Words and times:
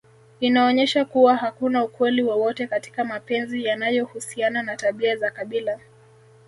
Inaonyesha 0.39 1.05
kuwa 1.05 1.35
hakuna 1.35 1.83
ukweli 1.83 2.23
wowote 2.23 2.67
katika 2.67 3.05
mapenzi 3.05 3.63
yanayohusiana 3.63 4.63
na 4.63 4.77
tabia 4.77 5.17
za 5.17 5.31
kabila 5.31 5.79